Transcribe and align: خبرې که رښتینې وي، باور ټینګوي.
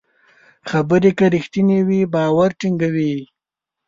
خبرې 0.69 1.11
که 1.17 1.25
رښتینې 1.33 1.79
وي، 1.87 2.01
باور 2.13 2.49
ټینګوي. 2.59 3.15